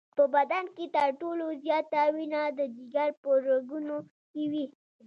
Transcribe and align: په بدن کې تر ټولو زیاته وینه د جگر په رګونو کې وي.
په 0.17 0.23
بدن 0.35 0.65
کې 0.75 0.85
تر 0.95 1.09
ټولو 1.21 1.45
زیاته 1.63 2.01
وینه 2.15 2.41
د 2.59 2.61
جگر 2.81 3.09
په 3.21 3.29
رګونو 3.47 3.97
کې 4.31 4.43
وي. 4.51 4.65